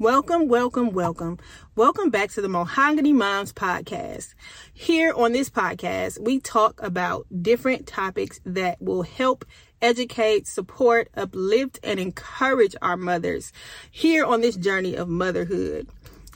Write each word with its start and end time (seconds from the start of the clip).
Welcome, 0.00 0.48
welcome, 0.48 0.90
welcome. 0.90 1.38
Welcome 1.76 2.10
back 2.10 2.30
to 2.30 2.40
the 2.40 2.48
Mahogany 2.48 3.12
Moms 3.12 3.52
podcast. 3.52 4.34
Here 4.72 5.12
on 5.14 5.30
this 5.30 5.48
podcast, 5.48 6.18
we 6.20 6.40
talk 6.40 6.82
about 6.82 7.26
different 7.42 7.86
topics 7.86 8.40
that 8.44 8.82
will 8.82 9.02
help 9.02 9.44
educate, 9.80 10.48
support, 10.48 11.10
uplift, 11.16 11.78
and 11.84 12.00
encourage 12.00 12.74
our 12.82 12.96
mothers 12.96 13.52
here 13.88 14.24
on 14.24 14.40
this 14.40 14.56
journey 14.56 14.96
of 14.96 15.08
motherhood. 15.08 15.86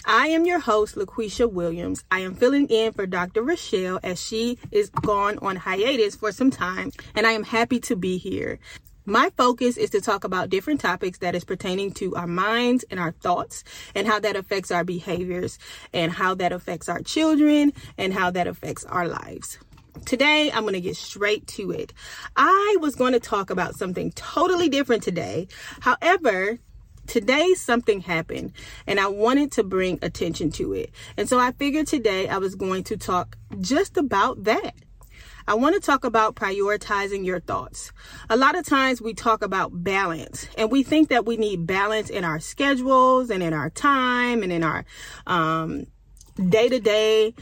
I 0.07 0.29
am 0.29 0.47
your 0.47 0.61
host, 0.61 0.95
LaQuisha 0.95 1.51
Williams. 1.51 2.05
I 2.13 2.21
am 2.21 2.37
filling 2.37 2.69
in 2.69 2.93
for 2.93 3.07
Dr. 3.07 3.43
Rochelle 3.43 3.99
as 4.05 4.23
she 4.23 4.59
is 4.71 4.89
gone 4.91 5.37
on 5.39 5.57
hiatus 5.57 6.15
for 6.15 6.31
some 6.31 6.53
time, 6.53 6.93
and 7.17 7.27
I 7.27 7.33
am 7.33 7.43
happy 7.43 7.81
to 7.81 7.97
be 7.97 8.19
here. 8.19 8.61
My 9.09 9.31
focus 9.39 9.79
is 9.79 9.89
to 9.91 10.03
talk 10.03 10.25
about 10.25 10.51
different 10.51 10.83
topics 10.83 11.17
that 11.21 11.35
is 11.35 11.43
pertaining 11.43 11.93
to 11.93 12.15
our 12.15 12.27
minds 12.27 12.85
and 12.91 13.01
our 13.01 13.13
thoughts 13.13 13.65
and 13.95 14.07
how 14.07 14.21
that 14.21 14.37
affects 14.37 14.71
our 14.71 14.85
behaviors 14.85 15.59
and 15.95 16.13
how 16.13 16.35
that 16.35 16.53
affects 16.53 16.91
our 16.91 17.01
children 17.01 17.73
and 17.97 18.13
how 18.13 18.31
that 18.33 18.47
affects 18.47 18.85
our 18.85 19.09
lives. 19.09 19.59
Today, 20.05 20.51
I'm 20.53 20.61
going 20.61 20.75
to 20.75 20.83
get 20.83 20.99
straight 20.99 21.47
to 21.47 21.71
it. 21.71 21.95
I 22.37 22.77
was 22.83 22.97
going 22.97 23.15
to 23.15 23.19
talk 23.19 23.49
about 23.49 23.77
something 23.77 24.13
totally 24.13 24.69
different 24.69 25.03
today. 25.03 25.49
However, 25.81 26.59
today 27.07 27.55
something 27.55 28.03
happened 28.03 28.53
and 28.87 29.01
I 29.01 29.07
wanted 29.07 29.53
to 29.53 29.65
bring 29.65 29.99
attention 30.03 30.51
to 30.53 30.75
it. 30.75 30.91
And 31.17 31.27
so 31.27 31.39
I 31.39 31.53
figured 31.53 31.87
today 31.87 32.29
I 32.29 32.37
was 32.37 32.55
going 32.55 32.85
to 32.85 32.99
talk 32.99 33.39
just 33.59 33.97
about 33.97 34.45
that. 34.45 34.75
I 35.49 35.55
want 35.55 35.75
to 35.77 35.81
talk 35.81 36.05
about 36.05 36.35
prioritizing 36.35 37.25
your 37.25 37.41
thoughts. 37.41 37.91
A 38.29 38.37
lot 38.37 38.55
of 38.55 38.67
times 38.67 39.01
we 39.01 39.15
talk 39.15 39.43
about 39.43 39.83
balance 39.83 40.47
and 40.59 40.71
we 40.71 40.83
think 40.83 41.09
that 41.09 41.25
we 41.25 41.39
need 41.39 41.67
balance 41.67 42.11
in 42.11 42.23
our 42.23 42.39
schedules 42.39 43.31
and 43.31 43.43
in 43.43 43.55
our 43.55 43.71
time 43.71 44.43
and 44.43 44.53
in 44.53 44.63
our 44.63 44.85
day 46.51 46.69
to 46.69 46.81
day. 46.81 47.35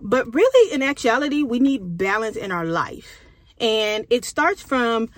But 0.00 0.34
really, 0.34 0.74
in 0.74 0.82
actuality, 0.82 1.44
we 1.44 1.60
need 1.60 1.96
balance 1.96 2.34
in 2.34 2.50
our 2.50 2.64
life. 2.64 3.20
And 3.60 4.04
it 4.10 4.24
starts 4.24 4.60
from 4.60 5.08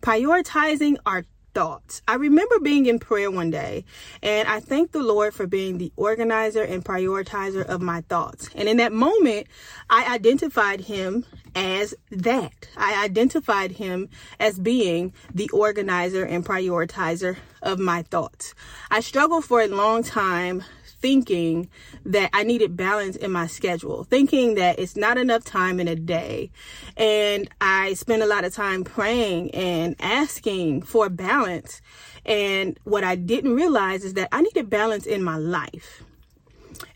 prioritizing 0.00 0.96
our 1.06 1.24
thoughts. 1.54 2.02
I 2.06 2.14
remember 2.14 2.58
being 2.58 2.86
in 2.86 2.98
prayer 2.98 3.30
one 3.30 3.50
day 3.50 3.84
and 4.22 4.48
I 4.48 4.60
thanked 4.60 4.92
the 4.92 5.02
Lord 5.02 5.34
for 5.34 5.46
being 5.46 5.78
the 5.78 5.92
organizer 5.96 6.62
and 6.62 6.84
prioritizer 6.84 7.64
of 7.64 7.80
my 7.80 8.02
thoughts. 8.02 8.50
And 8.54 8.68
in 8.68 8.76
that 8.78 8.92
moment, 8.92 9.46
I 9.88 10.12
identified 10.12 10.82
him 10.82 11.24
as 11.54 11.94
that. 12.10 12.68
I 12.76 13.04
identified 13.04 13.72
him 13.72 14.08
as 14.40 14.58
being 14.58 15.12
the 15.32 15.48
organizer 15.50 16.24
and 16.24 16.44
prioritizer 16.44 17.36
of 17.62 17.78
my 17.78 18.02
thoughts. 18.02 18.54
I 18.90 19.00
struggled 19.00 19.44
for 19.44 19.60
a 19.60 19.68
long 19.68 20.02
time 20.02 20.64
thinking 21.04 21.68
that 22.06 22.30
I 22.32 22.44
needed 22.44 22.78
balance 22.78 23.14
in 23.14 23.30
my 23.30 23.46
schedule, 23.46 24.04
thinking 24.04 24.54
that 24.54 24.78
it's 24.78 24.96
not 24.96 25.18
enough 25.18 25.44
time 25.44 25.78
in 25.78 25.86
a 25.86 25.94
day. 25.94 26.50
And 26.96 27.46
I 27.60 27.92
spent 27.92 28.22
a 28.22 28.26
lot 28.26 28.44
of 28.44 28.54
time 28.54 28.84
praying 28.84 29.50
and 29.50 29.96
asking 30.00 30.80
for 30.80 31.10
balance. 31.10 31.82
And 32.24 32.80
what 32.84 33.04
I 33.04 33.16
didn't 33.16 33.54
realize 33.54 34.02
is 34.02 34.14
that 34.14 34.30
I 34.32 34.40
needed 34.40 34.70
balance 34.70 35.04
in 35.04 35.22
my 35.22 35.36
life. 35.36 36.02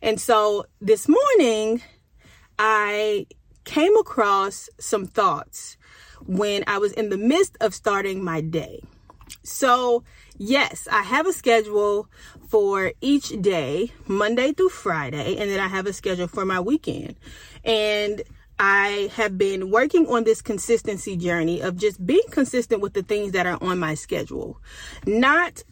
And 0.00 0.18
so 0.18 0.64
this 0.80 1.06
morning, 1.06 1.82
I 2.58 3.26
came 3.64 3.94
across 3.98 4.70
some 4.80 5.06
thoughts 5.06 5.76
when 6.24 6.64
I 6.66 6.78
was 6.78 6.92
in 6.92 7.10
the 7.10 7.18
midst 7.18 7.58
of 7.60 7.74
starting 7.74 8.24
my 8.24 8.40
day. 8.40 8.80
So, 9.42 10.02
yes, 10.38 10.88
I 10.90 11.02
have 11.02 11.26
a 11.26 11.32
schedule 11.32 12.08
for 12.48 12.92
each 13.00 13.28
day, 13.42 13.92
Monday 14.06 14.52
through 14.52 14.70
Friday, 14.70 15.36
and 15.36 15.50
then 15.50 15.60
I 15.60 15.68
have 15.68 15.86
a 15.86 15.92
schedule 15.92 16.28
for 16.28 16.44
my 16.44 16.60
weekend. 16.60 17.16
And 17.64 18.22
I 18.58 19.10
have 19.14 19.38
been 19.38 19.70
working 19.70 20.06
on 20.08 20.24
this 20.24 20.42
consistency 20.42 21.16
journey 21.16 21.60
of 21.60 21.76
just 21.76 22.04
being 22.04 22.26
consistent 22.30 22.80
with 22.80 22.92
the 22.92 23.02
things 23.02 23.32
that 23.32 23.46
are 23.46 23.58
on 23.62 23.78
my 23.78 23.94
schedule, 23.94 24.60
not 25.06 25.62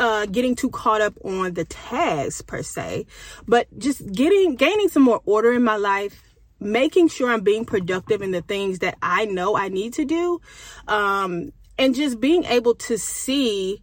uh, 0.00 0.26
getting 0.26 0.56
too 0.56 0.70
caught 0.70 1.00
up 1.00 1.14
on 1.24 1.54
the 1.54 1.64
tasks 1.64 2.42
per 2.42 2.62
se, 2.62 3.06
but 3.46 3.66
just 3.78 4.10
getting 4.12 4.56
gaining 4.56 4.88
some 4.88 5.04
more 5.04 5.20
order 5.24 5.52
in 5.52 5.62
my 5.62 5.76
life, 5.76 6.34
making 6.58 7.08
sure 7.08 7.30
I'm 7.30 7.42
being 7.42 7.64
productive 7.64 8.22
in 8.22 8.32
the 8.32 8.42
things 8.42 8.80
that 8.80 8.96
I 9.00 9.24
know 9.26 9.56
I 9.56 9.68
need 9.68 9.92
to 9.94 10.04
do, 10.04 10.40
um, 10.88 11.52
and 11.78 11.94
just 11.94 12.18
being 12.18 12.44
able 12.44 12.74
to 12.74 12.98
see 12.98 13.82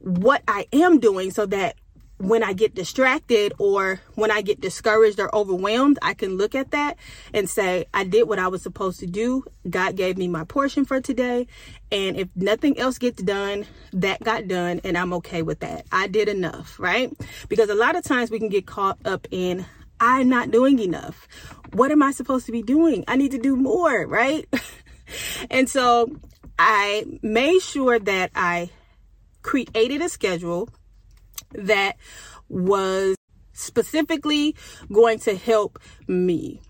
what 0.00 0.42
I 0.46 0.66
am 0.72 1.00
doing 1.00 1.30
so 1.30 1.46
that 1.46 1.76
when 2.18 2.42
I 2.42 2.52
get 2.52 2.74
distracted 2.74 3.52
or 3.58 4.00
when 4.16 4.30
I 4.30 4.42
get 4.42 4.60
discouraged 4.60 5.20
or 5.20 5.34
overwhelmed, 5.34 5.98
I 6.02 6.14
can 6.14 6.36
look 6.36 6.54
at 6.54 6.72
that 6.72 6.96
and 7.32 7.48
say, 7.48 7.86
I 7.94 8.04
did 8.04 8.28
what 8.28 8.40
I 8.40 8.48
was 8.48 8.62
supposed 8.62 8.98
to 9.00 9.06
do. 9.06 9.44
God 9.68 9.96
gave 9.96 10.18
me 10.18 10.26
my 10.26 10.44
portion 10.44 10.84
for 10.84 11.00
today. 11.00 11.46
And 11.92 12.16
if 12.16 12.28
nothing 12.34 12.78
else 12.78 12.98
gets 12.98 13.22
done, 13.22 13.66
that 13.92 14.22
got 14.22 14.48
done. 14.48 14.80
And 14.82 14.98
I'm 14.98 15.12
okay 15.14 15.42
with 15.42 15.60
that. 15.60 15.86
I 15.92 16.08
did 16.08 16.28
enough, 16.28 16.78
right? 16.80 17.12
Because 17.48 17.70
a 17.70 17.74
lot 17.74 17.94
of 17.94 18.02
times 18.02 18.30
we 18.30 18.40
can 18.40 18.48
get 18.48 18.66
caught 18.66 18.98
up 19.04 19.28
in, 19.30 19.64
I'm 20.00 20.28
not 20.28 20.50
doing 20.50 20.80
enough. 20.80 21.28
What 21.72 21.92
am 21.92 22.02
I 22.02 22.10
supposed 22.10 22.46
to 22.46 22.52
be 22.52 22.62
doing? 22.62 23.04
I 23.06 23.16
need 23.16 23.30
to 23.30 23.38
do 23.38 23.54
more, 23.54 24.06
right? 24.06 24.48
and 25.50 25.68
so 25.68 26.10
I 26.58 27.06
made 27.22 27.60
sure 27.60 27.98
that 28.00 28.32
I 28.34 28.70
created 29.42 30.02
a 30.02 30.08
schedule 30.08 30.68
that 31.52 31.96
was 32.48 33.16
specifically 33.52 34.54
going 34.92 35.18
to 35.20 35.36
help 35.36 35.78
me. 36.06 36.60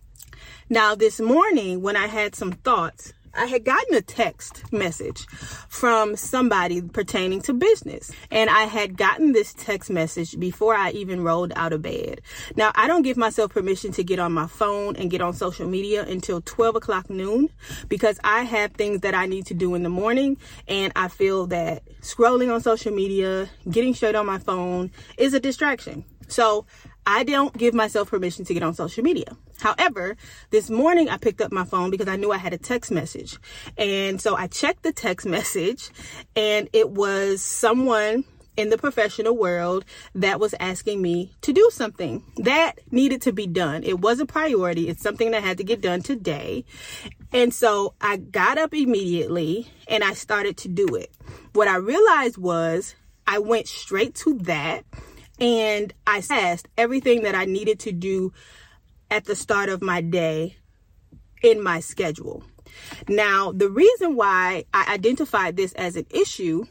Now, 0.70 0.94
this 0.94 1.20
morning, 1.20 1.80
when 1.82 1.96
I 1.96 2.06
had 2.06 2.34
some 2.34 2.52
thoughts, 2.52 3.12
I 3.34 3.46
had 3.46 3.64
gotten 3.64 3.94
a 3.94 4.00
text 4.00 4.72
message 4.72 5.26
from 5.68 6.16
somebody 6.16 6.82
pertaining 6.82 7.42
to 7.42 7.52
business. 7.52 8.10
And 8.30 8.50
I 8.50 8.64
had 8.64 8.96
gotten 8.96 9.32
this 9.32 9.54
text 9.54 9.90
message 9.90 10.38
before 10.38 10.74
I 10.74 10.90
even 10.90 11.22
rolled 11.22 11.52
out 11.56 11.72
of 11.72 11.82
bed. 11.82 12.20
Now, 12.56 12.72
I 12.74 12.86
don't 12.86 13.02
give 13.02 13.16
myself 13.16 13.52
permission 13.52 13.92
to 13.92 14.04
get 14.04 14.18
on 14.18 14.32
my 14.32 14.46
phone 14.46 14.96
and 14.96 15.10
get 15.10 15.20
on 15.20 15.32
social 15.32 15.68
media 15.68 16.04
until 16.04 16.40
12 16.40 16.76
o'clock 16.76 17.10
noon 17.10 17.50
because 17.88 18.18
I 18.24 18.42
have 18.42 18.72
things 18.72 19.00
that 19.00 19.14
I 19.14 19.26
need 19.26 19.46
to 19.46 19.54
do 19.54 19.74
in 19.74 19.82
the 19.82 19.88
morning. 19.88 20.36
And 20.66 20.92
I 20.96 21.08
feel 21.08 21.46
that 21.48 21.82
scrolling 22.00 22.52
on 22.52 22.60
social 22.60 22.92
media, 22.92 23.48
getting 23.70 23.94
straight 23.94 24.14
on 24.14 24.26
my 24.26 24.38
phone 24.38 24.90
is 25.16 25.34
a 25.34 25.40
distraction. 25.40 26.04
So 26.28 26.66
I 27.10 27.24
don't 27.24 27.56
give 27.56 27.72
myself 27.72 28.10
permission 28.10 28.44
to 28.44 28.52
get 28.52 28.62
on 28.62 28.74
social 28.74 29.02
media. 29.02 29.34
However, 29.60 30.14
this 30.50 30.68
morning 30.68 31.08
I 31.08 31.16
picked 31.16 31.40
up 31.40 31.50
my 31.50 31.64
phone 31.64 31.90
because 31.90 32.06
I 32.06 32.16
knew 32.16 32.30
I 32.32 32.36
had 32.36 32.52
a 32.52 32.58
text 32.58 32.90
message. 32.90 33.38
And 33.78 34.20
so 34.20 34.36
I 34.36 34.46
checked 34.46 34.82
the 34.82 34.92
text 34.92 35.26
message 35.38 35.88
and 36.36 36.68
it 36.74 36.90
was 36.90 37.40
someone 37.40 38.24
in 38.58 38.68
the 38.68 38.76
professional 38.76 39.34
world 39.34 39.86
that 40.16 40.38
was 40.38 40.54
asking 40.60 41.00
me 41.00 41.32
to 41.40 41.54
do 41.54 41.70
something 41.72 42.22
that 42.36 42.72
needed 42.90 43.22
to 43.22 43.32
be 43.32 43.46
done. 43.46 43.84
It 43.84 44.00
was 44.00 44.20
a 44.20 44.26
priority. 44.26 44.90
It's 44.90 45.02
something 45.02 45.30
that 45.30 45.42
had 45.42 45.56
to 45.58 45.64
get 45.64 45.80
done 45.80 46.02
today. 46.02 46.66
And 47.32 47.54
so 47.54 47.94
I 48.02 48.18
got 48.18 48.58
up 48.58 48.74
immediately 48.74 49.66
and 49.86 50.04
I 50.04 50.12
started 50.12 50.58
to 50.58 50.68
do 50.68 50.94
it. 50.94 51.10
What 51.54 51.68
I 51.68 51.76
realized 51.76 52.36
was 52.36 52.94
I 53.26 53.38
went 53.38 53.66
straight 53.66 54.14
to 54.16 54.34
that 54.40 54.84
and 55.40 55.92
I 56.06 56.18
assessed 56.18 56.68
everything 56.76 57.22
that 57.22 57.34
I 57.34 57.44
needed 57.44 57.78
to 57.80 57.92
do 57.92 58.32
at 59.10 59.24
the 59.24 59.36
start 59.36 59.68
of 59.68 59.82
my 59.82 60.00
day 60.00 60.56
in 61.42 61.62
my 61.62 61.80
schedule. 61.80 62.42
Now, 63.08 63.52
the 63.52 63.70
reason 63.70 64.16
why 64.16 64.64
I 64.74 64.92
identified 64.92 65.56
this 65.56 65.72
as 65.74 65.96
an 65.96 66.06
issue 66.10 66.64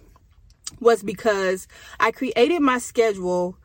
was 0.79 1.01
because 1.03 1.67
I 1.99 2.11
created 2.11 2.61
my 2.61 2.77
schedule 2.77 3.57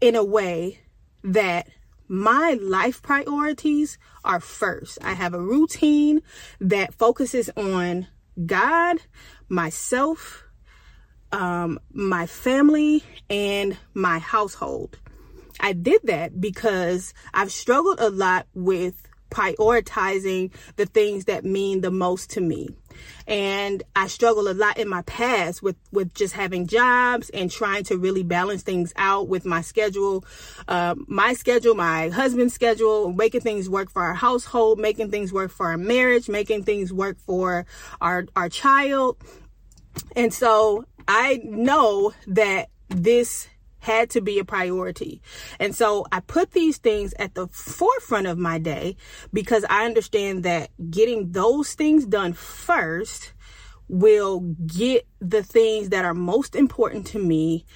in 0.00 0.14
a 0.14 0.24
way 0.24 0.80
that 1.22 1.68
my 2.08 2.58
life 2.60 3.02
priorities 3.02 3.98
are 4.24 4.40
first. 4.40 4.98
I 5.02 5.14
have 5.14 5.34
a 5.34 5.40
routine 5.40 6.22
that 6.60 6.94
focuses 6.94 7.50
on 7.56 8.08
God, 8.46 8.98
myself, 9.48 10.43
um, 11.34 11.80
my 11.92 12.26
family 12.26 13.02
and 13.28 13.76
my 13.92 14.20
household. 14.20 14.98
I 15.60 15.72
did 15.72 16.02
that 16.04 16.40
because 16.40 17.12
I've 17.32 17.50
struggled 17.50 18.00
a 18.00 18.10
lot 18.10 18.46
with 18.54 19.08
prioritizing 19.30 20.52
the 20.76 20.86
things 20.86 21.24
that 21.24 21.44
mean 21.44 21.80
the 21.80 21.90
most 21.90 22.30
to 22.30 22.40
me. 22.40 22.68
And 23.26 23.82
I 23.96 24.06
struggled 24.06 24.46
a 24.46 24.54
lot 24.54 24.78
in 24.78 24.88
my 24.88 25.02
past 25.02 25.60
with, 25.60 25.74
with 25.90 26.14
just 26.14 26.34
having 26.34 26.68
jobs 26.68 27.30
and 27.30 27.50
trying 27.50 27.82
to 27.84 27.98
really 27.98 28.22
balance 28.22 28.62
things 28.62 28.92
out 28.94 29.26
with 29.26 29.44
my 29.44 29.62
schedule, 29.62 30.24
uh, 30.68 30.94
my 31.08 31.32
schedule, 31.32 31.74
my 31.74 32.10
husband's 32.10 32.54
schedule, 32.54 33.12
making 33.12 33.40
things 33.40 33.68
work 33.68 33.90
for 33.90 34.02
our 34.02 34.14
household, 34.14 34.78
making 34.78 35.10
things 35.10 35.32
work 35.32 35.50
for 35.50 35.66
our 35.66 35.78
marriage, 35.78 36.28
making 36.28 36.62
things 36.62 36.92
work 36.92 37.18
for 37.18 37.66
our, 38.00 38.26
our 38.36 38.48
child. 38.48 39.16
And 40.14 40.32
so 40.32 40.84
I 41.06 41.40
know 41.44 42.12
that 42.26 42.68
this 42.88 43.48
had 43.84 44.08
to 44.10 44.20
be 44.22 44.38
a 44.38 44.44
priority. 44.44 45.20
And 45.60 45.74
so 45.74 46.06
I 46.10 46.20
put 46.20 46.52
these 46.52 46.78
things 46.78 47.12
at 47.18 47.34
the 47.34 47.46
forefront 47.48 48.26
of 48.26 48.38
my 48.38 48.58
day 48.58 48.96
because 49.32 49.64
I 49.68 49.84
understand 49.84 50.42
that 50.44 50.70
getting 50.90 51.32
those 51.32 51.74
things 51.74 52.06
done 52.06 52.32
first 52.32 53.34
will 53.88 54.40
get 54.66 55.06
the 55.20 55.42
things 55.42 55.90
that 55.90 56.06
are 56.06 56.14
most 56.14 56.56
important 56.56 57.06
to 57.08 57.18
me 57.18 57.66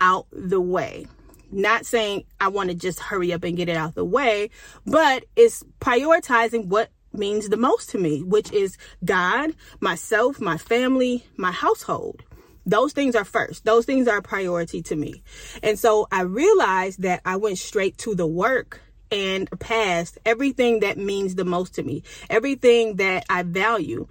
out 0.00 0.26
the 0.32 0.60
way. 0.60 1.06
Not 1.50 1.84
saying 1.84 2.24
I 2.40 2.48
want 2.48 2.70
to 2.70 2.74
just 2.74 3.00
hurry 3.00 3.32
up 3.32 3.44
and 3.44 3.56
get 3.56 3.68
it 3.68 3.76
out 3.76 3.94
the 3.94 4.04
way, 4.04 4.48
but 4.86 5.26
it's 5.36 5.62
prioritizing 5.80 6.66
what 6.66 6.90
means 7.12 7.48
the 7.48 7.56
most 7.58 7.90
to 7.90 7.98
me, 7.98 8.22
which 8.22 8.52
is 8.52 8.78
God, 9.04 9.54
myself, 9.80 10.40
my 10.40 10.56
family, 10.56 11.26
my 11.36 11.52
household. 11.52 12.22
Those 12.68 12.92
things 12.92 13.16
are 13.16 13.24
first. 13.24 13.64
Those 13.64 13.86
things 13.86 14.06
are 14.08 14.18
a 14.18 14.22
priority 14.22 14.82
to 14.82 14.96
me. 14.96 15.22
And 15.62 15.78
so 15.78 16.06
I 16.12 16.22
realized 16.22 17.02
that 17.02 17.22
I 17.24 17.36
went 17.36 17.58
straight 17.58 17.96
to 17.98 18.14
the 18.14 18.26
work 18.26 18.82
and 19.10 19.48
past 19.58 20.18
everything 20.26 20.80
that 20.80 20.98
means 20.98 21.34
the 21.34 21.46
most 21.46 21.74
to 21.76 21.82
me, 21.82 22.02
everything 22.28 22.96
that 22.96 23.24
I 23.30 23.42
value. 23.42 24.06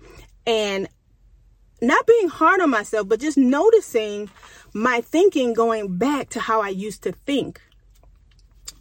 And 0.48 0.88
not 1.82 2.08
being 2.08 2.30
hard 2.30 2.60
on 2.60 2.72
myself, 2.72 3.08
but 3.08 3.20
just 3.20 3.38
noticing 3.38 4.32
my 4.74 5.02
thinking 5.02 5.54
going 5.54 5.96
back 5.98 6.30
to 6.30 6.40
how 6.40 6.62
I 6.62 6.70
used 6.70 7.04
to 7.04 7.12
think. 7.12 7.62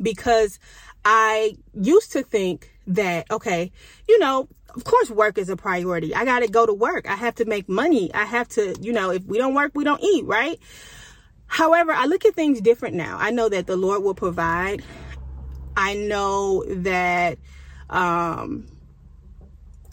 Because 0.00 0.58
I 1.04 1.58
used 1.74 2.12
to 2.12 2.22
think 2.22 2.72
that, 2.86 3.30
okay, 3.30 3.72
you 4.08 4.18
know, 4.18 4.48
of 4.76 4.84
course 4.84 5.10
work 5.10 5.38
is 5.38 5.48
a 5.48 5.56
priority. 5.56 6.14
I 6.14 6.24
got 6.24 6.40
to 6.40 6.48
go 6.48 6.66
to 6.66 6.74
work. 6.74 7.08
I 7.08 7.16
have 7.16 7.34
to 7.36 7.46
make 7.46 7.68
money. 7.68 8.12
I 8.14 8.24
have 8.24 8.48
to, 8.50 8.76
you 8.80 8.92
know, 8.92 9.10
if 9.10 9.24
we 9.24 9.38
don't 9.38 9.54
work, 9.54 9.72
we 9.74 9.84
don't 9.84 10.02
eat, 10.02 10.24
right? 10.26 10.60
However, 11.46 11.92
I 11.92 12.04
look 12.04 12.24
at 12.24 12.34
things 12.34 12.60
different 12.60 12.94
now. 12.94 13.16
I 13.18 13.30
know 13.30 13.48
that 13.48 13.66
the 13.66 13.76
Lord 13.76 14.02
will 14.02 14.14
provide. 14.14 14.82
I 15.76 15.94
know 15.94 16.64
that 16.68 17.38
um 17.88 18.66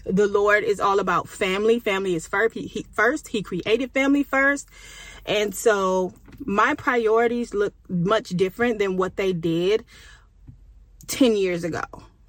the 0.05 0.27
Lord 0.27 0.65
is 0.65 0.81
all 0.81 0.99
about 0.99 1.29
family. 1.29 1.79
Family 1.79 2.15
is 2.15 2.27
first. 2.27 2.53
He, 2.53 2.67
he, 2.67 2.85
first. 2.91 3.29
he 3.29 3.41
created 3.41 3.91
family 3.91 4.23
first. 4.23 4.67
And 5.25 5.55
so 5.55 6.13
my 6.39 6.75
priorities 6.75 7.53
look 7.53 7.73
much 7.87 8.29
different 8.29 8.79
than 8.79 8.97
what 8.97 9.15
they 9.15 9.31
did 9.31 9.85
10 11.07 11.37
years 11.37 11.63
ago. 11.63 11.83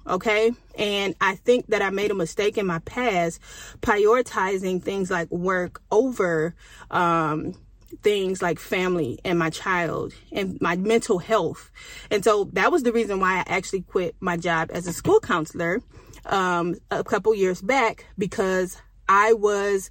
Okay. 0.07 0.51
And 0.77 1.15
I 1.19 1.35
think 1.35 1.67
that 1.67 1.81
I 1.81 1.89
made 1.89 2.11
a 2.11 2.15
mistake 2.15 2.57
in 2.57 2.67
my 2.67 2.79
past 2.79 3.41
prioritizing 3.81 4.81
things 4.81 5.09
like 5.09 5.31
work 5.31 5.81
over, 5.91 6.53
um, 6.91 7.55
things 8.03 8.41
like 8.41 8.59
family 8.59 9.19
and 9.25 9.39
my 9.39 9.49
child 9.49 10.13
and 10.31 10.59
my 10.61 10.75
mental 10.75 11.17
health. 11.17 11.71
And 12.11 12.23
so 12.23 12.49
that 12.53 12.71
was 12.71 12.83
the 12.83 12.91
reason 12.91 13.19
why 13.19 13.39
I 13.39 13.43
actually 13.47 13.81
quit 13.81 14.15
my 14.19 14.37
job 14.37 14.69
as 14.73 14.85
a 14.85 14.93
school 14.93 15.19
counselor 15.19 15.81
um, 16.25 16.75
a 16.91 17.03
couple 17.03 17.33
years 17.33 17.61
back 17.61 18.05
because 18.17 18.77
I 19.07 19.33
was 19.33 19.89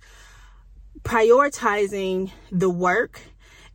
prioritizing 1.03 2.31
the 2.51 2.71
work 2.71 3.21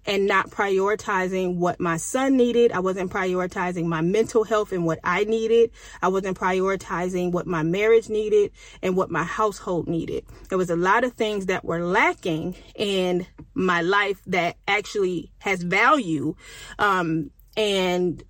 and 0.09 0.25
not 0.25 0.49
prioritizing 0.49 1.57
what 1.57 1.79
my 1.79 1.95
son 1.95 2.35
needed. 2.35 2.71
I 2.71 2.79
wasn't 2.79 3.11
prioritizing 3.11 3.85
my 3.85 4.01
mental 4.01 4.43
health 4.43 4.71
and 4.71 4.83
what 4.83 4.97
I 5.03 5.23
needed. 5.25 5.69
I 6.01 6.07
wasn't 6.07 6.35
prioritizing 6.35 7.31
what 7.31 7.45
my 7.45 7.61
marriage 7.61 8.09
needed 8.09 8.51
and 8.81 8.97
what 8.97 9.11
my 9.11 9.23
household 9.23 9.87
needed. 9.87 10.25
There 10.49 10.57
was 10.57 10.71
a 10.71 10.75
lot 10.75 11.03
of 11.03 11.13
things 11.13 11.45
that 11.45 11.63
were 11.63 11.83
lacking 11.83 12.55
in 12.73 13.27
my 13.53 13.83
life 13.83 14.19
that 14.25 14.57
actually 14.67 15.31
has 15.37 15.61
value. 15.61 16.35
Um, 16.79 17.29
and 17.55 18.23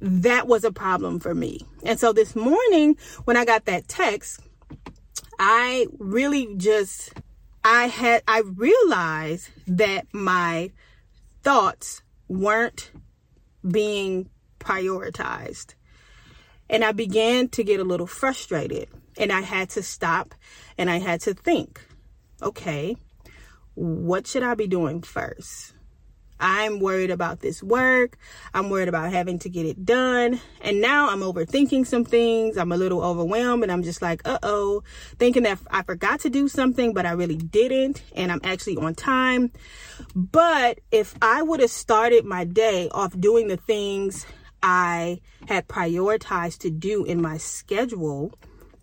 that 0.00 0.46
was 0.46 0.62
a 0.62 0.70
problem 0.70 1.18
for 1.18 1.34
me. 1.34 1.66
And 1.82 1.98
so 1.98 2.12
this 2.12 2.36
morning 2.36 2.96
when 3.24 3.36
I 3.36 3.44
got 3.44 3.64
that 3.64 3.88
text, 3.88 4.40
I 5.40 5.88
really 5.98 6.54
just 6.56 7.12
I 7.64 7.88
had 7.88 8.22
I 8.28 8.42
realized 8.54 9.48
that 9.66 10.06
my 10.12 10.70
thoughts 11.42 12.02
weren't 12.28 12.90
being 13.66 14.28
prioritized. 14.58 15.74
And 16.68 16.84
I 16.84 16.92
began 16.92 17.48
to 17.50 17.64
get 17.64 17.80
a 17.80 17.84
little 17.84 18.06
frustrated. 18.06 18.88
And 19.18 19.32
I 19.32 19.40
had 19.40 19.70
to 19.70 19.82
stop 19.82 20.34
and 20.78 20.88
I 20.88 20.98
had 20.98 21.20
to 21.22 21.34
think 21.34 21.80
okay, 22.42 22.96
what 23.74 24.26
should 24.26 24.42
I 24.42 24.54
be 24.54 24.66
doing 24.66 25.02
first? 25.02 25.74
I'm 26.40 26.80
worried 26.80 27.10
about 27.10 27.40
this 27.40 27.62
work. 27.62 28.16
I'm 28.54 28.70
worried 28.70 28.88
about 28.88 29.12
having 29.12 29.38
to 29.40 29.48
get 29.48 29.66
it 29.66 29.84
done. 29.84 30.40
And 30.62 30.80
now 30.80 31.10
I'm 31.10 31.20
overthinking 31.20 31.86
some 31.86 32.04
things. 32.04 32.56
I'm 32.56 32.72
a 32.72 32.76
little 32.76 33.02
overwhelmed 33.02 33.62
and 33.62 33.70
I'm 33.70 33.82
just 33.82 34.00
like, 34.00 34.26
uh 34.26 34.38
oh, 34.42 34.82
thinking 35.18 35.42
that 35.42 35.58
I 35.70 35.82
forgot 35.82 36.20
to 36.20 36.30
do 36.30 36.48
something, 36.48 36.94
but 36.94 37.06
I 37.06 37.12
really 37.12 37.36
didn't. 37.36 38.02
And 38.16 38.32
I'm 38.32 38.40
actually 38.42 38.78
on 38.78 38.94
time. 38.94 39.52
But 40.14 40.80
if 40.90 41.14
I 41.20 41.42
would 41.42 41.60
have 41.60 41.70
started 41.70 42.24
my 42.24 42.44
day 42.44 42.88
off 42.90 43.18
doing 43.18 43.48
the 43.48 43.58
things 43.58 44.26
I 44.62 45.20
had 45.46 45.68
prioritized 45.68 46.58
to 46.60 46.70
do 46.70 47.04
in 47.04 47.20
my 47.20 47.36
schedule, 47.36 48.32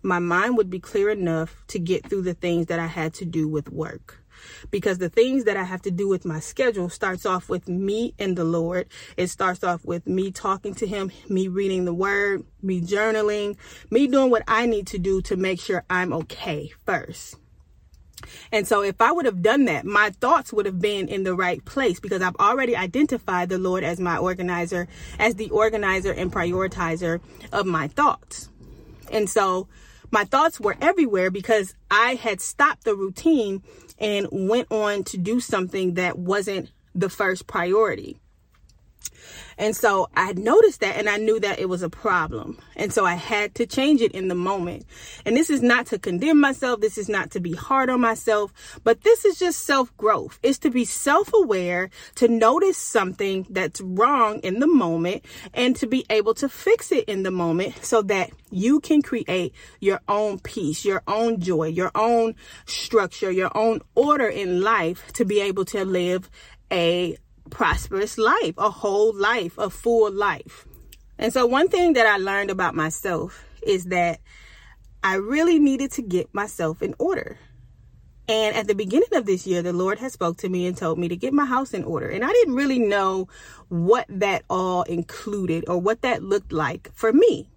my 0.02 0.20
mind 0.20 0.56
would 0.56 0.70
be 0.70 0.78
clear 0.78 1.10
enough 1.10 1.64
to 1.68 1.78
get 1.78 2.08
through 2.08 2.22
the 2.22 2.34
things 2.34 2.66
that 2.66 2.78
I 2.78 2.86
had 2.86 3.14
to 3.14 3.24
do 3.24 3.48
with 3.48 3.70
work 3.70 4.22
because 4.70 4.98
the 4.98 5.08
things 5.08 5.44
that 5.44 5.56
I 5.56 5.64
have 5.64 5.82
to 5.82 5.90
do 5.90 6.08
with 6.08 6.24
my 6.24 6.40
schedule 6.40 6.88
starts 6.88 7.26
off 7.26 7.48
with 7.48 7.68
me 7.68 8.14
and 8.18 8.36
the 8.36 8.44
Lord. 8.44 8.88
It 9.16 9.28
starts 9.28 9.64
off 9.64 9.84
with 9.84 10.06
me 10.06 10.30
talking 10.30 10.74
to 10.76 10.86
him, 10.86 11.10
me 11.28 11.48
reading 11.48 11.84
the 11.84 11.94
word, 11.94 12.44
me 12.62 12.80
journaling, 12.80 13.56
me 13.90 14.06
doing 14.06 14.30
what 14.30 14.42
I 14.48 14.66
need 14.66 14.86
to 14.88 14.98
do 14.98 15.20
to 15.22 15.36
make 15.36 15.60
sure 15.60 15.84
I'm 15.88 16.12
okay 16.12 16.72
first. 16.84 17.36
And 18.50 18.66
so 18.66 18.82
if 18.82 19.00
I 19.00 19.12
would 19.12 19.26
have 19.26 19.42
done 19.42 19.66
that, 19.66 19.84
my 19.84 20.10
thoughts 20.10 20.52
would 20.52 20.66
have 20.66 20.80
been 20.80 21.08
in 21.08 21.22
the 21.22 21.34
right 21.34 21.64
place 21.64 22.00
because 22.00 22.22
I've 22.22 22.36
already 22.36 22.76
identified 22.76 23.48
the 23.48 23.58
Lord 23.58 23.84
as 23.84 24.00
my 24.00 24.16
organizer, 24.16 24.88
as 25.18 25.36
the 25.36 25.50
organizer 25.50 26.12
and 26.12 26.32
prioritizer 26.32 27.20
of 27.52 27.66
my 27.66 27.88
thoughts. 27.88 28.48
And 29.12 29.28
so 29.28 29.68
my 30.10 30.24
thoughts 30.24 30.58
were 30.58 30.76
everywhere 30.80 31.30
because 31.30 31.74
I 31.90 32.14
had 32.14 32.40
stopped 32.40 32.84
the 32.84 32.94
routine 32.94 33.62
and 33.98 34.28
went 34.30 34.70
on 34.70 35.04
to 35.04 35.18
do 35.18 35.40
something 35.40 35.94
that 35.94 36.18
wasn't 36.18 36.70
the 36.94 37.08
first 37.08 37.46
priority. 37.46 38.18
And 39.58 39.74
so 39.74 40.08
I 40.16 40.32
noticed 40.34 40.80
that 40.80 40.96
and 40.96 41.08
I 41.08 41.16
knew 41.16 41.40
that 41.40 41.58
it 41.58 41.68
was 41.68 41.82
a 41.82 41.90
problem. 41.90 42.58
And 42.76 42.92
so 42.92 43.04
I 43.04 43.14
had 43.14 43.56
to 43.56 43.66
change 43.66 44.00
it 44.00 44.12
in 44.12 44.28
the 44.28 44.34
moment. 44.36 44.86
And 45.26 45.36
this 45.36 45.50
is 45.50 45.62
not 45.62 45.86
to 45.86 45.98
condemn 45.98 46.40
myself. 46.40 46.80
This 46.80 46.96
is 46.96 47.08
not 47.08 47.32
to 47.32 47.40
be 47.40 47.52
hard 47.52 47.90
on 47.90 48.00
myself, 48.00 48.52
but 48.84 49.02
this 49.02 49.24
is 49.24 49.38
just 49.38 49.64
self 49.64 49.94
growth. 49.96 50.38
It's 50.42 50.58
to 50.58 50.70
be 50.70 50.84
self 50.84 51.32
aware, 51.34 51.90
to 52.16 52.28
notice 52.28 52.78
something 52.78 53.46
that's 53.50 53.80
wrong 53.80 54.38
in 54.40 54.60
the 54.60 54.68
moment 54.68 55.24
and 55.52 55.74
to 55.76 55.86
be 55.86 56.06
able 56.08 56.34
to 56.34 56.48
fix 56.48 56.92
it 56.92 57.04
in 57.06 57.24
the 57.24 57.30
moment 57.32 57.84
so 57.84 58.02
that 58.02 58.30
you 58.50 58.80
can 58.80 59.02
create 59.02 59.52
your 59.80 60.00
own 60.08 60.38
peace, 60.38 60.84
your 60.84 61.02
own 61.08 61.40
joy, 61.40 61.66
your 61.66 61.90
own 61.94 62.36
structure, 62.66 63.30
your 63.30 63.50
own 63.56 63.80
order 63.96 64.28
in 64.28 64.62
life 64.62 65.12
to 65.14 65.24
be 65.24 65.40
able 65.40 65.64
to 65.64 65.84
live 65.84 66.30
a 66.70 67.16
prosperous 67.48 68.18
life, 68.18 68.54
a 68.58 68.70
whole 68.70 69.12
life, 69.14 69.58
a 69.58 69.70
full 69.70 70.12
life. 70.12 70.66
And 71.18 71.32
so, 71.32 71.46
one 71.46 71.68
thing 71.68 71.94
that 71.94 72.06
I 72.06 72.16
learned 72.16 72.50
about 72.50 72.74
myself 72.74 73.44
is 73.62 73.86
that 73.86 74.20
I 75.02 75.14
really 75.14 75.58
needed 75.58 75.92
to 75.92 76.02
get 76.02 76.32
myself 76.32 76.82
in 76.82 76.94
order. 76.98 77.38
And 78.28 78.54
at 78.54 78.66
the 78.66 78.74
beginning 78.74 79.14
of 79.14 79.24
this 79.24 79.46
year, 79.46 79.62
the 79.62 79.72
Lord 79.72 79.98
had 79.98 80.12
spoke 80.12 80.36
to 80.38 80.48
me 80.50 80.66
and 80.66 80.76
told 80.76 80.98
me 80.98 81.08
to 81.08 81.16
get 81.16 81.32
my 81.32 81.46
house 81.46 81.72
in 81.72 81.82
order. 81.82 82.08
And 82.08 82.22
I 82.22 82.28
didn't 82.28 82.56
really 82.56 82.78
know 82.78 83.28
what 83.68 84.04
that 84.10 84.44
all 84.50 84.82
included 84.82 85.64
or 85.66 85.78
what 85.78 86.02
that 86.02 86.22
looked 86.22 86.52
like 86.52 86.90
for 86.94 87.10
me. 87.12 87.48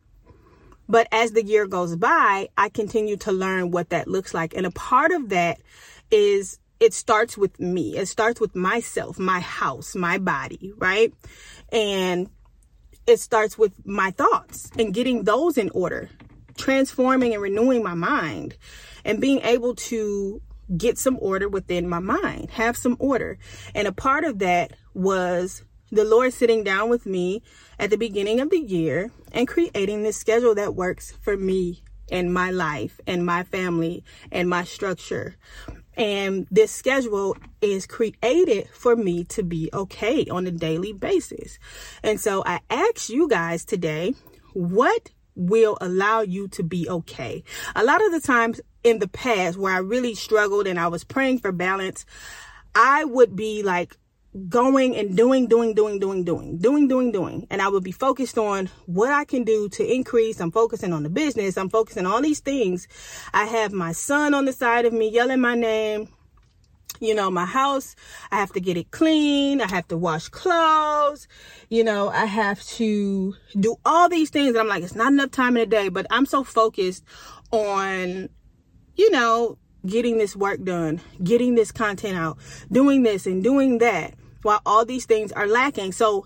But 0.87 1.07
as 1.11 1.31
the 1.31 1.43
year 1.43 1.67
goes 1.67 1.95
by, 1.97 2.49
I 2.57 2.69
continue 2.69 3.17
to 3.17 3.31
learn 3.33 3.71
what 3.71 3.89
that 3.89 4.07
looks 4.07 4.33
like. 4.33 4.53
And 4.55 4.65
a 4.65 4.71
part 4.71 5.11
of 5.11 5.29
that 5.29 5.59
is 6.09 6.57
it 6.81 6.95
starts 6.95 7.37
with 7.37 7.59
me. 7.59 7.95
It 7.95 8.07
starts 8.07 8.41
with 8.41 8.55
myself, 8.55 9.19
my 9.19 9.39
house, 9.39 9.95
my 9.95 10.17
body, 10.17 10.73
right? 10.77 11.13
And 11.71 12.27
it 13.05 13.19
starts 13.19 13.55
with 13.55 13.73
my 13.85 14.09
thoughts 14.09 14.71
and 14.79 14.91
getting 14.91 15.23
those 15.23 15.59
in 15.59 15.69
order, 15.69 16.09
transforming 16.57 17.33
and 17.33 17.41
renewing 17.41 17.83
my 17.83 17.93
mind, 17.93 18.57
and 19.05 19.21
being 19.21 19.41
able 19.43 19.75
to 19.75 20.41
get 20.75 20.97
some 20.97 21.17
order 21.21 21.47
within 21.47 21.87
my 21.87 21.99
mind, 21.99 22.49
have 22.51 22.75
some 22.75 22.97
order. 22.97 23.37
And 23.75 23.87
a 23.87 23.91
part 23.91 24.23
of 24.23 24.39
that 24.39 24.73
was 24.95 25.63
the 25.91 26.03
Lord 26.03 26.33
sitting 26.33 26.63
down 26.63 26.89
with 26.89 27.05
me 27.05 27.43
at 27.77 27.91
the 27.91 27.97
beginning 27.97 28.39
of 28.39 28.49
the 28.49 28.59
year 28.59 29.11
and 29.33 29.47
creating 29.47 30.01
this 30.01 30.17
schedule 30.17 30.55
that 30.55 30.73
works 30.73 31.11
for 31.21 31.37
me 31.37 31.83
and 32.09 32.33
my 32.33 32.49
life 32.49 32.99
and 33.05 33.23
my 33.25 33.43
family 33.43 34.03
and 34.31 34.49
my 34.49 34.63
structure. 34.63 35.35
And 35.97 36.47
this 36.49 36.71
schedule 36.71 37.35
is 37.61 37.85
created 37.85 38.69
for 38.73 38.95
me 38.95 39.25
to 39.25 39.43
be 39.43 39.69
okay 39.73 40.25
on 40.27 40.47
a 40.47 40.51
daily 40.51 40.93
basis. 40.93 41.59
And 42.03 42.19
so 42.19 42.43
I 42.45 42.61
ask 42.69 43.09
you 43.09 43.27
guys 43.27 43.65
today, 43.65 44.15
what 44.53 45.11
will 45.35 45.77
allow 45.81 46.21
you 46.21 46.47
to 46.49 46.63
be 46.63 46.89
okay? 46.89 47.43
A 47.75 47.83
lot 47.83 48.03
of 48.03 48.11
the 48.11 48.21
times 48.21 48.61
in 48.83 48.99
the 48.99 49.07
past 49.07 49.57
where 49.57 49.73
I 49.73 49.79
really 49.79 50.15
struggled 50.15 50.67
and 50.67 50.79
I 50.79 50.87
was 50.87 51.03
praying 51.03 51.39
for 51.39 51.51
balance, 51.51 52.05
I 52.73 53.05
would 53.05 53.35
be 53.35 53.63
like 53.63 53.97
going 54.47 54.95
and 54.95 55.15
doing, 55.15 55.47
doing, 55.47 55.73
doing, 55.73 55.99
doing, 55.99 56.23
doing, 56.23 56.57
doing, 56.57 56.87
doing, 56.87 57.11
doing. 57.11 57.47
And 57.49 57.61
I 57.61 57.67
would 57.67 57.83
be 57.83 57.91
focused 57.91 58.37
on 58.37 58.69
what 58.85 59.11
I 59.11 59.25
can 59.25 59.43
do 59.43 59.67
to 59.69 59.93
increase. 59.93 60.39
I'm 60.39 60.51
focusing 60.51 60.93
on 60.93 61.03
the 61.03 61.09
business. 61.09 61.57
I'm 61.57 61.69
focusing 61.69 62.05
on 62.05 62.11
all 62.11 62.21
these 62.21 62.39
things. 62.39 62.87
I 63.33 63.45
have 63.45 63.73
my 63.73 63.91
son 63.91 64.33
on 64.33 64.45
the 64.45 64.53
side 64.53 64.85
of 64.85 64.93
me 64.93 65.09
yelling 65.09 65.41
my 65.41 65.55
name. 65.55 66.07
You 66.99 67.15
know, 67.15 67.31
my 67.31 67.45
house, 67.45 67.95
I 68.31 68.35
have 68.35 68.53
to 68.53 68.61
get 68.61 68.77
it 68.77 68.91
clean. 68.91 69.59
I 69.59 69.67
have 69.67 69.87
to 69.87 69.97
wash 69.97 70.29
clothes. 70.29 71.27
You 71.69 71.83
know, 71.83 72.09
I 72.09 72.25
have 72.25 72.63
to 72.63 73.33
do 73.59 73.75
all 73.83 74.07
these 74.07 74.29
things. 74.29 74.49
And 74.49 74.59
I'm 74.59 74.67
like, 74.67 74.83
it's 74.83 74.95
not 74.95 75.11
enough 75.11 75.31
time 75.31 75.57
in 75.57 75.63
a 75.63 75.65
day, 75.65 75.89
but 75.89 76.05
I'm 76.11 76.27
so 76.27 76.43
focused 76.43 77.03
on, 77.51 78.29
you 78.95 79.11
know, 79.11 79.57
getting 79.85 80.19
this 80.19 80.35
work 80.35 80.63
done, 80.63 81.01
getting 81.23 81.55
this 81.55 81.71
content 81.71 82.15
out, 82.15 82.37
doing 82.71 83.01
this 83.01 83.25
and 83.25 83.43
doing 83.43 83.79
that 83.79 84.13
while 84.43 84.61
all 84.65 84.85
these 84.85 85.05
things 85.05 85.31
are 85.31 85.47
lacking. 85.47 85.91
So, 85.91 86.25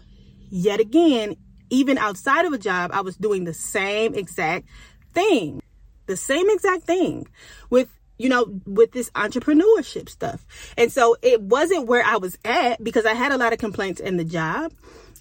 yet 0.50 0.80
again, 0.80 1.36
even 1.70 1.98
outside 1.98 2.46
of 2.46 2.54
a 2.54 2.58
job, 2.58 2.92
I 2.94 3.02
was 3.02 3.16
doing 3.16 3.44
the 3.44 3.54
same 3.54 4.14
exact 4.14 4.68
thing, 5.14 5.62
the 6.06 6.18
same 6.18 6.50
exact 6.50 6.84
thing 6.84 7.28
with 7.70 7.90
you 8.18 8.30
know, 8.30 8.62
with 8.66 8.94
this 8.94 9.10
entrepreneurship 9.12 10.08
stuff. 10.08 10.46
And 10.78 10.92
so 10.92 11.18
it 11.22 11.42
wasn't 11.42 11.88
where 11.88 12.04
I 12.04 12.18
was 12.18 12.38
at 12.46 12.82
because 12.84 13.06
I 13.06 13.14
had 13.14 13.32
a 13.32 13.38
lot 13.38 13.52
of 13.52 13.60
complaints 13.60 14.00
in 14.00 14.18
the 14.18 14.24
job 14.24 14.72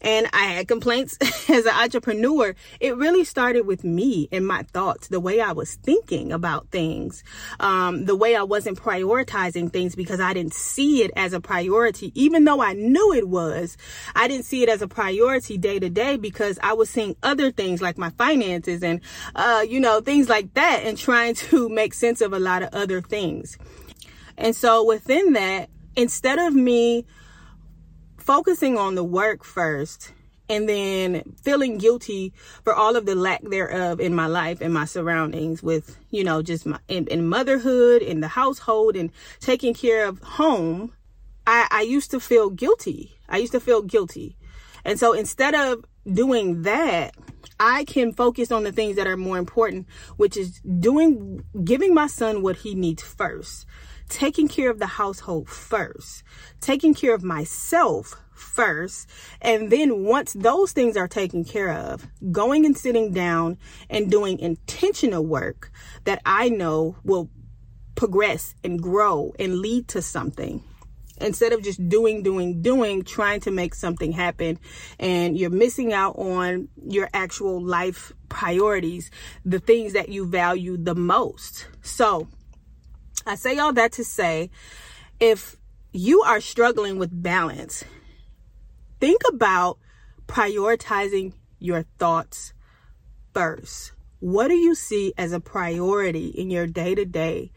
and 0.00 0.28
I 0.32 0.44
had 0.44 0.68
complaints 0.68 1.16
as 1.48 1.66
an 1.66 1.74
entrepreneur. 1.74 2.54
It 2.80 2.96
really 2.96 3.24
started 3.24 3.66
with 3.66 3.84
me 3.84 4.28
and 4.30 4.46
my 4.46 4.62
thoughts, 4.62 5.08
the 5.08 5.20
way 5.20 5.40
I 5.40 5.52
was 5.52 5.74
thinking 5.76 6.32
about 6.32 6.68
things, 6.68 7.24
um, 7.60 8.04
the 8.04 8.16
way 8.16 8.36
I 8.36 8.42
wasn't 8.42 8.80
prioritizing 8.80 9.72
things 9.72 9.94
because 9.94 10.20
I 10.20 10.32
didn't 10.34 10.54
see 10.54 11.02
it 11.02 11.10
as 11.16 11.32
a 11.32 11.40
priority, 11.40 12.12
even 12.14 12.44
though 12.44 12.60
I 12.60 12.74
knew 12.74 13.12
it 13.14 13.28
was. 13.28 13.76
I 14.14 14.28
didn't 14.28 14.44
see 14.44 14.62
it 14.62 14.68
as 14.68 14.82
a 14.82 14.88
priority 14.88 15.56
day 15.56 15.78
to 15.78 15.88
day 15.88 16.16
because 16.16 16.58
I 16.62 16.74
was 16.74 16.90
seeing 16.90 17.16
other 17.22 17.50
things 17.50 17.80
like 17.80 17.98
my 17.98 18.10
finances 18.10 18.82
and, 18.82 19.00
uh, 19.34 19.64
you 19.68 19.80
know, 19.80 20.00
things 20.00 20.28
like 20.28 20.54
that 20.54 20.82
and 20.84 20.98
trying 20.98 21.34
to 21.34 21.68
make 21.68 21.94
sense 21.94 22.20
of 22.20 22.32
a 22.32 22.38
lot 22.38 22.62
of 22.62 22.74
other 22.74 23.00
things. 23.00 23.56
And 24.36 24.54
so 24.54 24.84
within 24.84 25.34
that, 25.34 25.70
instead 25.96 26.38
of 26.38 26.54
me 26.54 27.06
focusing 28.25 28.78
on 28.78 28.95
the 28.95 29.04
work 29.04 29.45
first 29.45 30.12
and 30.49 30.69
then 30.69 31.23
feeling 31.43 31.78
guilty 31.78 32.33
for 32.62 32.75
all 32.75 32.97
of 32.97 33.07
the 33.07 33.14
lack 33.14 33.43
thereof 33.43 34.00
in 34.00 34.14
my 34.14 34.26
life 34.26 34.61
and 34.61 34.75
my 34.75 34.85
surroundings 34.85 35.62
with 35.62 35.97
you 36.11 36.25
know 36.25 36.43
just 36.43 36.66
my 36.66 36.78
in, 36.88 37.07
in 37.09 37.26
motherhood 37.26 38.02
in 38.02 38.21
the 38.21 38.28
household 38.28 38.97
and 38.97 39.11
taking 39.40 39.75
care 39.75 40.07
of 40.07 40.19
home 40.21 40.93
I, 41.47 41.69
I 41.71 41.83
used 41.83 42.11
to 42.12 42.21
feel 42.21 42.49
guilty. 42.49 43.19
I 43.28 43.37
used 43.37 43.52
to 43.52 43.61
feel 43.61 43.83
guilty. 43.83 44.37
And 44.85 44.99
so 44.99 45.12
instead 45.12 45.54
of 45.54 45.85
doing 46.12 46.62
that 46.62 47.14
i 47.61 47.85
can 47.85 48.12
focus 48.12 48.50
on 48.52 48.64
the 48.64 48.73
things 48.73 48.97
that 48.97 49.07
are 49.07 49.16
more 49.16 49.38
important 49.38 49.87
which 50.16 50.37
is 50.37 50.61
doing 50.61 51.43
giving 51.62 51.95
my 51.95 52.07
son 52.07 52.43
what 52.43 52.57
he 52.57 52.75
needs 52.75 53.02
first 53.02 53.64
taking 54.08 54.49
care 54.49 54.70
of 54.70 54.78
the 54.78 54.87
household 54.87 55.49
first, 55.49 56.23
taking 56.61 56.94
care 56.94 57.14
of 57.14 57.23
myself 57.23 58.20
first. 58.32 59.08
And 59.40 59.70
then 59.70 60.04
once 60.04 60.32
those 60.32 60.73
things 60.73 60.96
are 60.96 61.08
taken 61.08 61.44
care 61.44 61.73
of, 61.73 62.06
going 62.32 62.66
and 62.66 62.76
sitting 62.76 63.12
down 63.12 63.58
and 63.88 64.11
doing 64.11 64.38
intentional 64.38 65.25
work 65.25 65.70
that 66.04 66.20
I 66.26 66.49
know 66.49 66.96
will 67.04 67.30
progress 67.94 68.54
and 68.64 68.82
grow 68.82 69.32
and 69.38 69.58
lead 69.58 69.88
to 69.88 70.02
something 70.02 70.62
instead 71.20 71.52
of 71.52 71.62
just 71.62 71.88
doing, 71.88 72.23
doing, 72.23 72.61
doing, 72.61 73.04
trying 73.04 73.40
to 73.40 73.50
make 73.50 73.75
something 73.75 74.12
happen, 74.12 74.58
and 74.99 75.38
you're 75.38 75.50
missing 75.50 75.92
out 75.92 76.16
on 76.18 76.68
your 76.84 77.08
actual 77.14 77.62
life 77.62 78.12
priorities, 78.28 79.11
the 79.44 79.61
things 79.61 79.92
that 79.92 80.08
you 80.08 80.26
value 80.26 80.76
the 80.76 80.94
most. 80.94 81.68
So, 81.82 82.28
I 83.26 83.37
say 83.37 83.59
all 83.59 83.73
that 83.73 83.93
to 83.93 84.04
say 84.04 84.50
if 85.21 85.57
you 85.93 86.23
are 86.23 86.40
struggling 86.40 86.99
with 86.99 87.23
balance, 87.23 87.85
think 89.00 89.23
about 89.28 89.78
prioritizing 90.26 91.33
your 91.59 91.85
thoughts 91.99 92.52
first. 93.33 93.93
What 94.21 94.49
do 94.49 94.54
you 94.54 94.75
see 94.75 95.12
as 95.16 95.33
a 95.33 95.40
priority 95.40 96.28
in 96.28 96.50
your 96.50 96.66
day 96.66 96.95
to 96.95 97.04
day? 97.04 97.52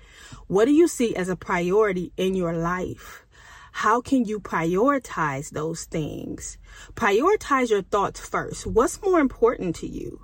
What 0.47 0.65
do 0.65 0.71
you 0.71 0.87
see 0.87 1.15
as 1.15 1.29
a 1.29 1.35
priority 1.35 2.11
in 2.17 2.35
your 2.35 2.53
life? 2.53 3.25
How 3.71 4.01
can 4.01 4.25
you 4.25 4.39
prioritize 4.39 5.51
those 5.51 5.83
things? 5.83 6.57
Prioritize 6.95 7.69
your 7.69 7.83
thoughts 7.83 8.19
first. 8.19 8.65
What's 8.65 9.01
more 9.01 9.19
important 9.19 9.75
to 9.77 9.87
you? 9.87 10.21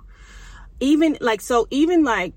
Even 0.80 1.16
like, 1.20 1.40
so 1.40 1.66
even 1.70 2.02
like 2.04 2.34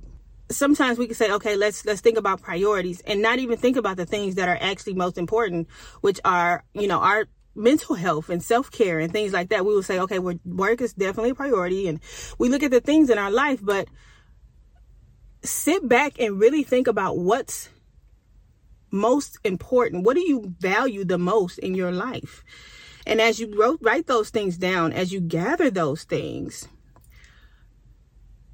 sometimes 0.50 0.98
we 0.98 1.08
can 1.08 1.16
say 1.16 1.32
okay 1.32 1.56
let's 1.56 1.86
let's 1.86 2.02
think 2.02 2.18
about 2.18 2.42
priorities 2.42 3.02
and 3.02 3.22
not 3.22 3.40
even 3.40 3.58
think 3.58 3.76
about 3.76 3.98
the 3.98 4.06
things 4.06 4.36
that 4.36 4.48
are 4.48 4.58
actually 4.62 4.94
most 4.94 5.18
important 5.18 5.68
which 6.02 6.20
are 6.24 6.64
you 6.74 6.88
know 6.88 7.00
our 7.00 7.28
mental 7.58 7.96
health 7.96 8.30
and 8.30 8.42
self-care 8.42 9.00
and 9.00 9.12
things 9.12 9.34
like 9.34 9.50
that. 9.50 9.66
We 9.66 9.74
will 9.74 9.84
say 9.84 10.00
okay 10.00 10.20
work 10.20 10.80
is 10.80 10.94
definitely 10.94 11.32
a 11.32 11.36
priority 11.36 11.88
and 11.88 12.00
we 12.38 12.50
look 12.50 12.64
at 12.64 12.72
the 12.72 12.80
things 12.80 13.10
in 13.10 13.18
our 13.18 13.32
life 13.32 13.60
but 13.62 13.88
sit 15.44 15.88
back 15.88 16.20
and 16.20 16.40
really 16.40 16.64
think 16.64 16.88
about 16.88 17.18
what's 17.18 17.70
most 18.92 19.38
important. 19.44 20.06
What 20.06 20.16
do 20.16 20.22
you 20.22 20.56
value 20.60 21.04
the 21.04 21.18
most 21.18 21.58
in 21.60 21.74
your 21.74 21.92
life? 21.92 22.44
And 23.06 23.20
as 23.22 23.40
you 23.40 23.54
wrote, 23.58 23.80
write 23.82 24.08
those 24.08 24.30
things 24.30 24.58
down 24.58 24.94
as 24.94 25.12
you 25.12 25.20
gather 25.20 25.70
those 25.70 26.04
things 26.04 26.68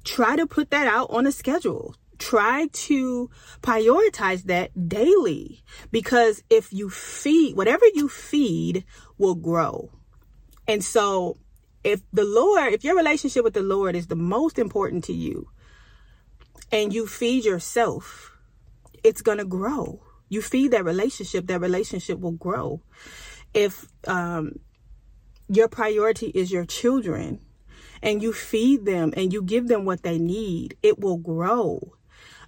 try 0.04 0.36
to 0.36 0.46
put 0.46 0.70
that 0.70 0.86
out 0.86 1.10
on 1.10 1.26
a 1.26 1.32
schedule. 1.32 1.96
Try 2.18 2.68
to 2.72 3.30
prioritize 3.60 4.44
that 4.44 4.88
daily 4.88 5.64
because 5.90 6.42
if 6.48 6.72
you 6.72 6.88
feed, 6.88 7.56
whatever 7.56 7.84
you 7.94 8.08
feed 8.08 8.84
will 9.18 9.34
grow. 9.34 9.90
And 10.68 10.82
so, 10.84 11.38
if 11.82 12.00
the 12.12 12.24
Lord, 12.24 12.72
if 12.72 12.84
your 12.84 12.96
relationship 12.96 13.44
with 13.44 13.52
the 13.52 13.62
Lord 13.62 13.94
is 13.94 14.06
the 14.06 14.16
most 14.16 14.58
important 14.58 15.04
to 15.04 15.12
you 15.12 15.48
and 16.72 16.94
you 16.94 17.06
feed 17.06 17.44
yourself, 17.44 18.34
it's 19.02 19.20
going 19.20 19.38
to 19.38 19.44
grow. 19.44 20.00
You 20.30 20.40
feed 20.40 20.70
that 20.70 20.84
relationship, 20.84 21.46
that 21.48 21.60
relationship 21.60 22.20
will 22.20 22.32
grow. 22.32 22.80
If 23.52 23.86
um, 24.06 24.58
your 25.48 25.68
priority 25.68 26.28
is 26.28 26.50
your 26.50 26.64
children, 26.64 27.40
and 28.04 28.22
you 28.22 28.32
feed 28.32 28.84
them 28.84 29.12
and 29.16 29.32
you 29.32 29.42
give 29.42 29.66
them 29.66 29.84
what 29.84 30.02
they 30.02 30.18
need, 30.18 30.76
it 30.82 31.00
will 31.00 31.16
grow. 31.16 31.94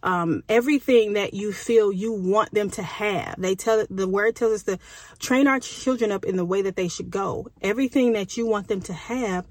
Um, 0.03 0.45
everything 0.49 1.15
that 1.15 1.35
you 1.35 1.53
feel 1.53 1.91
you 1.91 2.13
want 2.13 2.53
them 2.53 2.71
to 2.71 2.83
have. 2.83 3.35
They 3.39 3.57
tell 3.57 3.85
the 3.91 4.07
word 4.07 4.37
tells 4.37 4.53
us 4.53 4.63
to 4.65 4.79
train 5.19 5.49
our 5.49 5.59
children 5.59 6.13
up 6.13 6.25
in 6.25 6.37
the 6.37 6.45
way 6.45 6.63
that 6.63 6.77
they 6.77 6.87
should 6.87 7.11
go. 7.11 7.49
Everything 7.63 8.13
that 8.13 8.37
you 8.37 8.47
want 8.47 8.69
them 8.69 8.83
to 8.83 8.93
have, 8.93 9.47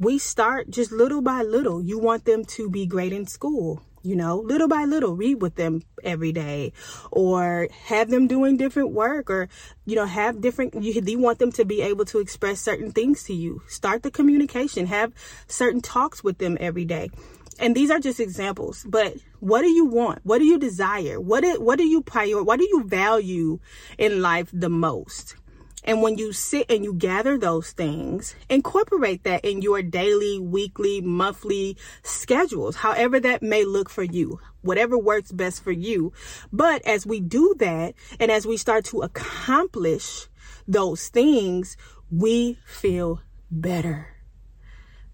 we 0.00 0.18
start 0.18 0.70
just 0.70 0.90
little 0.90 1.20
by 1.20 1.42
little. 1.42 1.82
You 1.82 1.98
want 1.98 2.24
them 2.24 2.44
to 2.46 2.70
be 2.70 2.86
great 2.86 3.12
in 3.12 3.26
school 3.26 3.82
you 4.02 4.16
know, 4.16 4.36
little 4.38 4.68
by 4.68 4.84
little, 4.84 5.14
read 5.14 5.40
with 5.40 5.54
them 5.56 5.82
every 6.02 6.32
day 6.32 6.72
or 7.10 7.68
have 7.84 8.10
them 8.10 8.26
doing 8.26 8.56
different 8.56 8.90
work 8.90 9.30
or, 9.30 9.48
you 9.84 9.96
know, 9.96 10.06
have 10.06 10.40
different, 10.40 10.74
you, 10.82 11.00
you 11.04 11.18
want 11.18 11.38
them 11.38 11.52
to 11.52 11.64
be 11.64 11.82
able 11.82 12.04
to 12.06 12.18
express 12.18 12.60
certain 12.60 12.92
things 12.92 13.22
to 13.24 13.34
you. 13.34 13.62
Start 13.68 14.02
the 14.02 14.10
communication, 14.10 14.86
have 14.86 15.12
certain 15.46 15.80
talks 15.80 16.24
with 16.24 16.38
them 16.38 16.56
every 16.60 16.84
day. 16.84 17.10
And 17.58 17.76
these 17.76 17.90
are 17.90 18.00
just 18.00 18.18
examples, 18.18 18.84
but 18.88 19.14
what 19.40 19.62
do 19.62 19.68
you 19.68 19.84
want? 19.84 20.20
What 20.24 20.38
do 20.38 20.44
you 20.44 20.58
desire? 20.58 21.20
What 21.20 21.42
do, 21.42 21.60
what 21.60 21.78
do 21.78 21.84
you 21.84 22.02
prior, 22.02 22.42
what 22.42 22.58
do 22.58 22.64
you 22.64 22.82
value 22.84 23.60
in 23.98 24.22
life 24.22 24.48
the 24.52 24.70
most? 24.70 25.36
And 25.84 26.02
when 26.02 26.18
you 26.18 26.32
sit 26.32 26.70
and 26.70 26.84
you 26.84 26.94
gather 26.94 27.38
those 27.38 27.72
things, 27.72 28.36
incorporate 28.48 29.24
that 29.24 29.44
in 29.44 29.62
your 29.62 29.82
daily, 29.82 30.38
weekly, 30.38 31.00
monthly 31.00 31.76
schedules, 32.02 32.76
however 32.76 33.18
that 33.20 33.42
may 33.42 33.64
look 33.64 33.88
for 33.90 34.04
you, 34.04 34.40
whatever 34.62 34.96
works 34.98 35.32
best 35.32 35.62
for 35.64 35.72
you. 35.72 36.12
But 36.52 36.82
as 36.86 37.06
we 37.06 37.20
do 37.20 37.54
that 37.58 37.94
and 38.20 38.30
as 38.30 38.46
we 38.46 38.56
start 38.56 38.84
to 38.86 39.02
accomplish 39.02 40.28
those 40.68 41.08
things, 41.08 41.76
we 42.10 42.58
feel 42.64 43.20
better. 43.50 44.08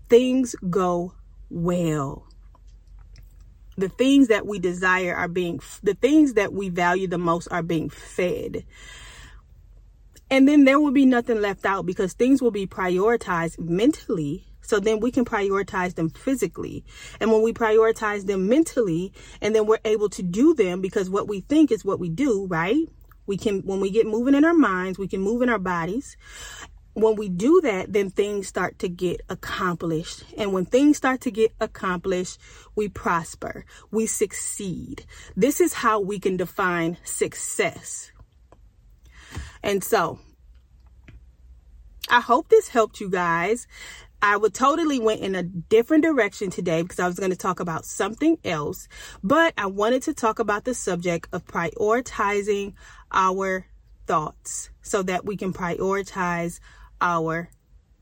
Things 0.08 0.54
go 0.68 1.14
well. 1.50 2.26
the 3.78 3.88
things 3.88 4.28
that 4.28 4.46
we 4.46 4.58
desire 4.58 5.14
are 5.14 5.28
being, 5.28 5.60
the 5.82 5.94
things 5.94 6.34
that 6.34 6.52
we 6.52 6.68
value 6.68 7.06
the 7.06 7.18
most 7.18 7.46
are 7.50 7.62
being 7.62 7.88
fed. 7.88 8.64
And 10.30 10.47
then 10.47 10.64
there 10.64 10.78
will 10.78 10.92
be 10.92 11.06
nothing 11.06 11.40
left 11.40 11.64
out 11.64 11.87
because 11.87 12.12
things 12.12 12.42
will 12.42 12.50
be 12.50 12.66
prioritized 12.66 13.58
mentally. 13.58 14.47
So 14.61 14.78
then 14.78 15.00
we 15.00 15.11
can 15.11 15.25
prioritize 15.25 15.94
them 15.94 16.11
physically. 16.11 16.85
And 17.20 17.32
when 17.32 17.42
we 17.42 17.54
prioritize 17.54 18.26
them 18.26 18.49
mentally, 18.49 19.12
and 19.40 19.54
then 19.54 19.66
we're 19.66 19.78
able 19.85 20.11
to 20.11 20.23
do 20.23 20.52
them 20.52 20.82
because 20.82 21.08
what 21.08 21.26
we 21.26 21.40
think 21.40 21.73
is 21.73 21.85
what 21.85 21.99
we 21.99 22.11
do, 22.11 22.47
right? 22.47 22.87
We 23.26 23.38
can, 23.38 23.61
when 23.61 23.80
we 23.80 23.90
get 23.90 24.06
moving 24.06 24.35
in 24.35 24.44
our 24.44 24.54
minds, 24.54 24.99
we 24.99 25.08
can 25.08 25.23
move 25.23 25.40
in 25.40 25.49
our 25.49 25.58
bodies 25.58 26.16
when 26.99 27.16
we 27.16 27.28
do 27.28 27.61
that, 27.62 27.92
then 27.92 28.11
things 28.11 28.49
start 28.49 28.78
to 28.80 28.88
get 28.88 29.20
accomplished. 29.28 30.25
And 30.37 30.52
when 30.52 30.64
things 30.64 30.97
start 30.97 31.20
to 31.23 31.30
get 31.30 31.52
accomplished, 31.61 32.40
we 32.75 32.88
prosper, 32.88 33.64
we 33.90 34.06
succeed. 34.06 35.06
This 35.37 35.61
is 35.61 35.73
how 35.73 36.00
we 36.00 36.18
can 36.18 36.37
define 36.37 36.97
success. 37.04 38.11
And 39.62 39.82
so, 39.82 40.18
I 42.08 42.20
hope 42.20 42.48
this 42.48 42.68
helped 42.68 43.00
you 43.00 43.10
guys. 43.10 43.66
I 44.20 44.36
would 44.36 44.54
totally 44.54 44.98
went 44.98 45.20
in 45.20 45.34
a 45.34 45.42
different 45.42 46.02
direction 46.02 46.50
today 46.50 46.82
because 46.82 46.98
I 46.98 47.06
was 47.06 47.18
going 47.18 47.30
to 47.30 47.36
talk 47.36 47.60
about 47.60 47.84
something 47.84 48.38
else, 48.44 48.88
but 49.22 49.54
I 49.56 49.66
wanted 49.66 50.02
to 50.04 50.14
talk 50.14 50.40
about 50.40 50.64
the 50.64 50.74
subject 50.74 51.28
of 51.32 51.44
prioritizing 51.44 52.74
our 53.12 53.66
thoughts 54.06 54.70
so 54.82 55.02
that 55.04 55.24
we 55.24 55.36
can 55.36 55.52
prioritize 55.52 56.58
our 57.00 57.50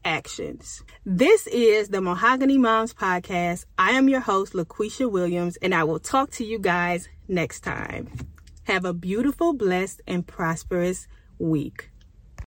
actions. 0.06 0.82
This 1.04 1.46
is 1.48 1.88
the 1.88 2.00
Mahogany 2.00 2.56
Moms 2.56 2.94
Podcast. 2.94 3.66
I 3.76 3.90
am 3.90 4.08
your 4.08 4.20
host, 4.20 4.54
LaQuisha 4.54 5.10
Williams, 5.10 5.56
and 5.56 5.74
I 5.74 5.84
will 5.84 5.98
talk 5.98 6.30
to 6.32 6.44
you 6.44 6.58
guys 6.58 7.08
next 7.28 7.60
time. 7.60 8.08
Have 8.64 8.84
a 8.84 8.94
beautiful, 8.94 9.52
blessed, 9.52 10.00
and 10.06 10.26
prosperous 10.26 11.08
week. 11.38 11.90